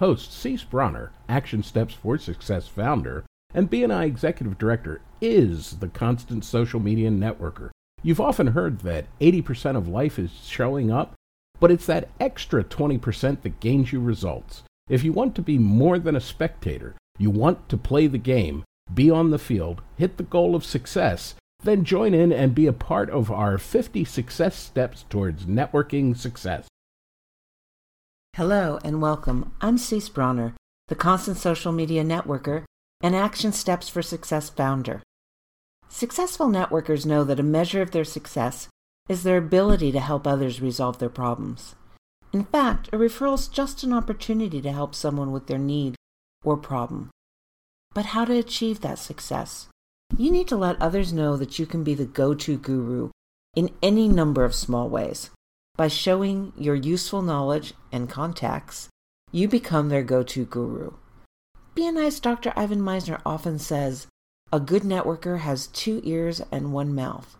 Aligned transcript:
host 0.00 0.32
Cease 0.32 0.64
Bronner, 0.64 1.12
Action 1.28 1.62
Steps 1.62 1.92
for 1.92 2.16
Success 2.16 2.66
founder, 2.66 3.22
and 3.52 3.70
BNI 3.70 4.06
Executive 4.06 4.56
Director, 4.56 5.02
is 5.20 5.76
the 5.76 5.88
constant 5.88 6.42
social 6.42 6.80
media 6.80 7.10
networker. 7.10 7.68
You've 8.02 8.20
often 8.20 8.48
heard 8.48 8.78
that 8.80 9.04
80% 9.20 9.76
of 9.76 9.86
life 9.86 10.18
is 10.18 10.30
showing 10.46 10.90
up, 10.90 11.12
but 11.60 11.70
it's 11.70 11.84
that 11.84 12.08
extra 12.18 12.64
20% 12.64 13.42
that 13.42 13.60
gains 13.60 13.92
you 13.92 14.00
results. 14.00 14.62
If 14.88 15.04
you 15.04 15.12
want 15.12 15.34
to 15.34 15.42
be 15.42 15.58
more 15.58 15.98
than 15.98 16.16
a 16.16 16.20
spectator, 16.20 16.94
you 17.18 17.28
want 17.28 17.68
to 17.68 17.76
play 17.76 18.06
the 18.06 18.16
game, 18.16 18.64
be 18.94 19.10
on 19.10 19.30
the 19.30 19.38
field, 19.38 19.82
hit 19.98 20.16
the 20.16 20.22
goal 20.22 20.54
of 20.54 20.64
success, 20.64 21.34
then 21.62 21.84
join 21.84 22.14
in 22.14 22.32
and 22.32 22.54
be 22.54 22.66
a 22.66 22.72
part 22.72 23.10
of 23.10 23.30
our 23.30 23.58
50 23.58 24.06
success 24.06 24.56
steps 24.56 25.04
towards 25.10 25.44
networking 25.44 26.16
success. 26.16 26.69
Hello 28.36 28.78
and 28.84 29.02
welcome. 29.02 29.52
I'm 29.60 29.76
Cease 29.76 30.08
Bronner, 30.08 30.54
the 30.86 30.94
Constant 30.94 31.36
Social 31.36 31.72
Media 31.72 32.04
Networker 32.04 32.62
and 33.00 33.16
Action 33.16 33.50
Steps 33.50 33.88
for 33.88 34.02
Success 34.02 34.48
founder. 34.48 35.02
Successful 35.88 36.46
networkers 36.46 37.04
know 37.04 37.24
that 37.24 37.40
a 37.40 37.42
measure 37.42 37.82
of 37.82 37.90
their 37.90 38.04
success 38.04 38.68
is 39.08 39.24
their 39.24 39.36
ability 39.36 39.90
to 39.90 39.98
help 39.98 40.28
others 40.28 40.60
resolve 40.60 41.00
their 41.00 41.08
problems. 41.08 41.74
In 42.32 42.44
fact, 42.44 42.86
a 42.92 42.96
referral 42.98 43.34
is 43.34 43.48
just 43.48 43.82
an 43.82 43.92
opportunity 43.92 44.62
to 44.62 44.70
help 44.72 44.94
someone 44.94 45.32
with 45.32 45.48
their 45.48 45.58
need 45.58 45.96
or 46.44 46.56
problem. 46.56 47.10
But 47.94 48.06
how 48.06 48.24
to 48.24 48.38
achieve 48.38 48.80
that 48.80 49.00
success? 49.00 49.66
You 50.16 50.30
need 50.30 50.46
to 50.48 50.56
let 50.56 50.80
others 50.80 51.12
know 51.12 51.36
that 51.36 51.58
you 51.58 51.66
can 51.66 51.82
be 51.82 51.94
the 51.94 52.06
go 52.06 52.34
to 52.34 52.56
guru 52.56 53.10
in 53.56 53.70
any 53.82 54.06
number 54.06 54.44
of 54.44 54.54
small 54.54 54.88
ways. 54.88 55.30
By 55.80 55.88
showing 55.88 56.52
your 56.58 56.74
useful 56.74 57.22
knowledge 57.22 57.72
and 57.90 58.06
contacts, 58.06 58.90
you 59.32 59.48
become 59.48 59.88
their 59.88 60.02
go 60.02 60.22
to 60.22 60.44
guru. 60.44 60.90
BNI's 61.74 62.20
Dr. 62.20 62.52
Ivan 62.54 62.82
Misner 62.82 63.22
often 63.24 63.58
says, 63.58 64.06
A 64.52 64.60
good 64.60 64.82
networker 64.82 65.38
has 65.38 65.68
two 65.68 66.02
ears 66.04 66.42
and 66.52 66.74
one 66.74 66.94
mouth. 66.94 67.34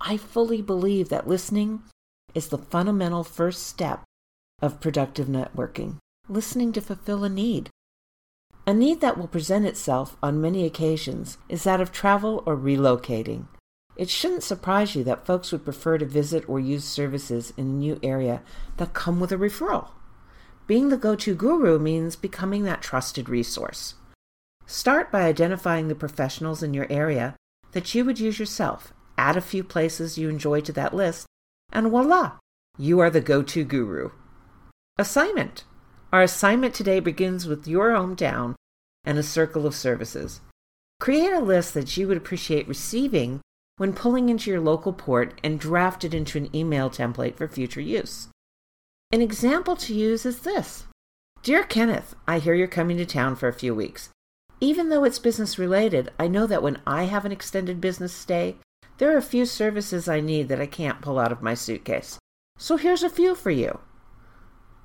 I 0.00 0.16
fully 0.16 0.62
believe 0.62 1.10
that 1.10 1.28
listening 1.28 1.82
is 2.34 2.48
the 2.48 2.56
fundamental 2.56 3.24
first 3.24 3.66
step 3.66 4.04
of 4.62 4.80
productive 4.80 5.26
networking. 5.26 5.96
Listening 6.30 6.72
to 6.72 6.80
fulfill 6.80 7.24
a 7.24 7.28
need. 7.28 7.68
A 8.66 8.72
need 8.72 9.02
that 9.02 9.18
will 9.18 9.28
present 9.28 9.66
itself 9.66 10.16
on 10.22 10.40
many 10.40 10.64
occasions 10.64 11.36
is 11.50 11.64
that 11.64 11.82
of 11.82 11.92
travel 11.92 12.42
or 12.46 12.56
relocating. 12.56 13.48
It 13.96 14.10
shouldn't 14.10 14.42
surprise 14.42 14.94
you 14.94 15.04
that 15.04 15.24
folks 15.24 15.52
would 15.52 15.64
prefer 15.64 15.98
to 15.98 16.04
visit 16.04 16.48
or 16.48 16.60
use 16.60 16.84
services 16.84 17.52
in 17.56 17.66
a 17.66 17.68
new 17.68 17.98
area 18.02 18.42
that 18.76 18.92
come 18.92 19.20
with 19.20 19.32
a 19.32 19.36
referral. 19.36 19.88
Being 20.66 20.88
the 20.88 20.96
go 20.96 21.14
to 21.16 21.34
guru 21.34 21.78
means 21.78 22.16
becoming 22.16 22.64
that 22.64 22.82
trusted 22.82 23.28
resource. 23.28 23.94
Start 24.66 25.10
by 25.10 25.22
identifying 25.22 25.88
the 25.88 25.94
professionals 25.94 26.62
in 26.62 26.74
your 26.74 26.86
area 26.90 27.36
that 27.72 27.94
you 27.94 28.04
would 28.04 28.18
use 28.18 28.38
yourself, 28.38 28.92
add 29.16 29.36
a 29.36 29.40
few 29.40 29.62
places 29.64 30.18
you 30.18 30.28
enjoy 30.28 30.60
to 30.60 30.72
that 30.72 30.94
list, 30.94 31.26
and 31.72 31.88
voila, 31.88 32.32
you 32.76 32.98
are 32.98 33.10
the 33.10 33.20
go 33.20 33.42
to 33.42 33.64
guru. 33.64 34.10
Assignment 34.98 35.64
our 36.12 36.22
assignment 36.22 36.74
today 36.74 37.00
begins 37.00 37.46
with 37.46 37.66
your 37.66 37.90
hometown 37.90 38.54
and 39.04 39.18
a 39.18 39.22
circle 39.22 39.66
of 39.66 39.74
services. 39.74 40.40
Create 41.00 41.32
a 41.32 41.40
list 41.40 41.74
that 41.74 41.96
you 41.96 42.06
would 42.08 42.16
appreciate 42.16 42.68
receiving 42.68 43.40
when 43.76 43.92
pulling 43.92 44.28
into 44.28 44.50
your 44.50 44.60
local 44.60 44.92
port 44.92 45.38
and 45.44 45.60
draft 45.60 46.04
it 46.04 46.14
into 46.14 46.38
an 46.38 46.54
email 46.54 46.88
template 46.88 47.36
for 47.36 47.46
future 47.46 47.80
use. 47.80 48.28
An 49.12 49.20
example 49.20 49.76
to 49.76 49.94
use 49.94 50.24
is 50.26 50.40
this 50.40 50.84
Dear 51.42 51.62
Kenneth, 51.62 52.14
I 52.26 52.38
hear 52.38 52.54
you're 52.54 52.66
coming 52.66 52.96
to 52.96 53.06
town 53.06 53.36
for 53.36 53.48
a 53.48 53.52
few 53.52 53.74
weeks. 53.74 54.10
Even 54.60 54.88
though 54.88 55.04
it's 55.04 55.18
business 55.18 55.58
related, 55.58 56.10
I 56.18 56.28
know 56.28 56.46
that 56.46 56.62
when 56.62 56.80
I 56.86 57.04
have 57.04 57.24
an 57.24 57.32
extended 57.32 57.80
business 57.80 58.12
stay, 58.12 58.56
there 58.98 59.12
are 59.14 59.18
a 59.18 59.22
few 59.22 59.44
services 59.44 60.08
I 60.08 60.20
need 60.20 60.48
that 60.48 60.60
I 60.60 60.66
can't 60.66 61.02
pull 61.02 61.18
out 61.18 61.30
of 61.30 61.42
my 61.42 61.52
suitcase. 61.52 62.18
So 62.58 62.78
here's 62.78 63.02
a 63.02 63.10
few 63.10 63.34
for 63.34 63.50
you. 63.50 63.80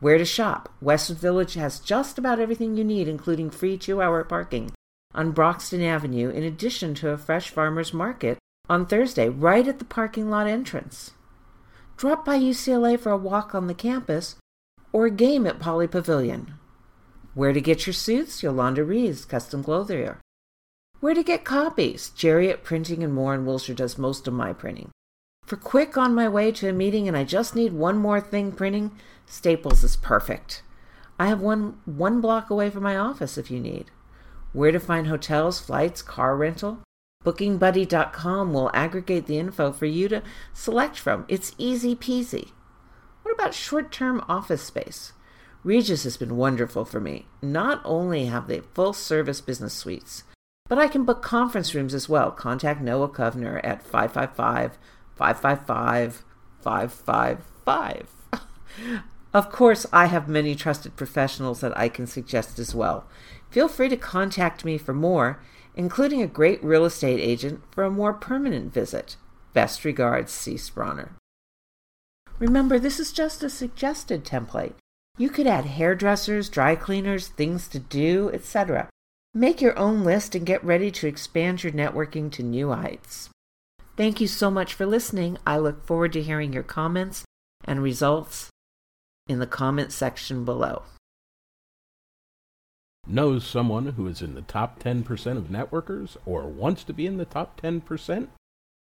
Where 0.02 0.18
to 0.18 0.26
shop? 0.26 0.74
Westwood 0.82 1.20
Village 1.20 1.54
has 1.54 1.80
just 1.80 2.18
about 2.18 2.40
everything 2.40 2.76
you 2.76 2.84
need, 2.84 3.08
including 3.08 3.50
free 3.50 3.78
two 3.78 4.02
hour 4.02 4.24
parking 4.26 4.72
on 5.14 5.32
Broxton 5.32 5.82
Avenue, 5.82 6.30
in 6.30 6.44
addition 6.44 6.94
to 6.96 7.10
a 7.10 7.18
fresh 7.18 7.50
farmer's 7.50 7.94
market 7.94 8.38
on 8.72 8.86
Thursday, 8.86 9.28
right 9.28 9.68
at 9.68 9.80
the 9.80 9.86
parking 9.86 10.30
lot 10.30 10.48
entrance. 10.48 11.12
Drop 11.98 12.24
by 12.24 12.40
UCLA 12.40 12.98
for 12.98 13.12
a 13.12 13.18
walk 13.18 13.54
on 13.54 13.68
the 13.68 13.74
campus 13.74 14.38
or 14.94 15.08
a 15.08 15.12
game 15.12 15.46
at 15.46 15.60
Pauley 15.60 15.92
Pavilion. 15.92 16.54
Where 17.34 17.52
to 17.52 17.60
get 17.60 17.86
your 17.86 17.94
suits? 17.94 18.42
Yolanda 18.42 18.86
Reeves, 18.86 19.26
Custom 19.26 19.62
Clothier. 19.62 20.22
Where 21.02 21.14
to 21.14 21.22
get 21.22 21.44
copies? 21.44 22.12
Jerriet 22.16 22.64
Printing 22.64 23.04
and 23.04 23.14
more 23.14 23.36
in 23.36 23.46
Wilshire 23.46 23.76
does 23.76 23.98
most 23.98 24.26
of 24.26 24.34
my 24.34 24.54
printing. 24.54 24.92
For 25.46 25.58
quick 25.58 25.98
on 25.98 26.16
my 26.16 26.30
way 26.30 26.54
to 26.54 26.70
a 26.70 26.74
meeting 26.74 27.10
and 27.10 27.18
I 27.18 27.26
just 27.26 27.54
need 27.54 27.74
one 27.74 27.98
more 27.98 28.22
thing 28.22 28.54
printing, 28.54 28.92
Staples 29.26 29.84
is 29.84 29.98
perfect. 29.98 30.64
I 31.20 31.28
have 31.28 31.42
one 31.42 31.82
one 31.84 32.22
block 32.22 32.50
away 32.50 32.70
from 32.70 32.84
my 32.84 32.96
office 32.96 33.38
if 33.38 33.52
you 33.52 33.60
need. 33.60 33.92
Where 34.54 34.72
to 34.72 34.80
find 34.80 35.08
hotels, 35.08 35.60
flights, 35.60 36.02
car 36.02 36.38
rental? 36.38 36.80
BookingBuddy.com 37.24 38.54
will 38.54 38.72
aggregate 38.74 39.28
the 39.28 39.38
info 39.38 39.72
for 39.72 39.86
you 39.86 40.08
to 40.10 40.24
select 40.54 40.98
from. 40.98 41.26
It's 41.28 41.54
easy 41.58 41.96
peasy. 41.96 42.52
What 43.24 43.34
about 43.34 43.54
short 43.54 43.92
term 43.92 44.24
office 44.28 44.64
space? 44.64 45.14
Regus 45.64 46.04
has 46.04 46.18
been 46.18 46.38
wonderful 46.38 46.86
for 46.86 47.00
me. 47.00 47.28
Not 47.42 47.82
only 47.86 48.26
have 48.26 48.48
they 48.48 48.62
full 48.62 48.94
service 48.94 49.42
business 49.42 49.74
suites, 49.74 50.24
but 50.68 50.80
I 50.80 50.88
can 50.88 51.04
book 51.04 51.22
conference 51.22 51.76
rooms 51.76 51.94
as 51.94 52.10
well. 52.10 52.32
Contact 52.32 52.82
Noah 52.82 53.10
Kovner 53.10 53.60
at 53.64 53.84
555 53.84 54.80
555 55.16 56.24
555. 56.62 59.04
Of 59.34 59.50
course, 59.50 59.86
I 59.94 60.08
have 60.08 60.28
many 60.28 60.56
trusted 60.56 60.98
professionals 60.98 61.62
that 61.62 61.78
I 61.78 61.88
can 61.88 62.06
suggest 62.06 62.60
as 62.60 62.76
well. 62.76 63.08
Feel 63.50 63.70
free 63.70 63.88
to 63.90 63.98
contact 63.98 64.66
me 64.66 64.78
for 64.78 64.94
more, 64.94 65.42
including 65.76 66.22
a 66.22 66.28
great 66.28 66.62
real 66.64 66.84
estate 66.84 67.20
agent 67.20 67.62
for 67.72 67.84
a 67.84 67.92
more 67.92 68.14
permanent 68.14 68.74
visit. 68.74 69.16
Best 69.54 69.86
regards, 69.86 70.34
Cease 70.34 70.70
Bronner. 70.70 71.16
Remember, 72.40 72.78
this 72.78 73.00
is 73.00 73.14
just 73.14 73.44
a 73.44 73.50
suggested 73.50 74.26
template. 74.26 74.74
You 75.18 75.30
could 75.30 75.48
add 75.48 75.66
hairdressers, 75.66 76.50
dry 76.50 76.76
cleaners, 76.76 77.28
things 77.28 77.68
to 77.70 77.80
do, 77.80 78.32
etc. 78.34 78.90
Make 79.34 79.62
your 79.62 79.78
own 79.78 80.04
list 80.04 80.36
and 80.36 80.46
get 80.46 80.64
ready 80.64 80.92
to 80.92 81.08
expand 81.08 81.64
your 81.64 81.72
networking 81.72 82.32
to 82.34 82.44
new 82.44 82.72
heights. 82.72 83.30
Thank 83.96 84.20
you 84.20 84.28
so 84.28 84.50
much 84.50 84.74
for 84.74 84.86
listening. 84.86 85.38
I 85.46 85.58
look 85.58 85.86
forward 85.86 86.14
to 86.14 86.22
hearing 86.22 86.52
your 86.52 86.64
comments 86.64 87.24
and 87.64 87.84
results 87.84 88.50
in 89.32 89.40
the 89.40 89.48
comment 89.48 89.92
section 89.92 90.46
below. 90.46 90.84
Knows 93.08 93.46
someone 93.46 93.88
who 93.88 94.08
is 94.08 94.22
in 94.22 94.36
the 94.36 94.42
top 94.42 94.78
10% 94.80 95.38
of 95.38 95.46
networkers 95.46 96.18
or 96.26 96.44
wants 96.44 96.84
to 96.84 96.94
be 96.94 97.08
in 97.08 97.18
the 97.18 97.26
top 97.26 97.60
10%? 97.60 98.28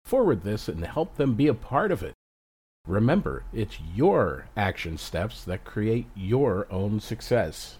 Forward 0.05 0.43
this 0.43 0.67
and 0.67 0.83
help 0.85 1.17
them 1.17 1.35
be 1.35 1.47
a 1.47 1.53
part 1.53 1.91
of 1.91 2.01
it. 2.01 2.13
Remember, 2.87 3.43
it's 3.53 3.77
your 3.93 4.47
action 4.55 4.97
steps 4.97 5.43
that 5.43 5.65
create 5.65 6.07
your 6.15 6.65
own 6.71 6.99
success. 7.01 7.77